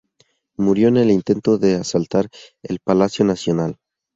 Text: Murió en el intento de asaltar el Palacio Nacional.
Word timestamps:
Murió 0.57 0.87
en 0.87 0.97
el 0.97 1.11
intento 1.11 1.59
de 1.59 1.75
asaltar 1.75 2.27
el 2.63 2.79
Palacio 2.83 3.23
Nacional. 3.23 3.75